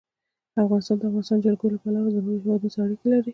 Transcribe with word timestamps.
افغانستان 0.63 0.97
د 0.97 1.01
د 1.01 1.03
افغانستان 1.09 1.37
جلکو 1.45 1.71
له 1.73 1.77
پلوه 1.83 2.09
له 2.15 2.19
نورو 2.25 2.41
هېوادونو 2.43 2.71
سره 2.73 2.83
اړیکې 2.85 3.07
لري. 3.13 3.29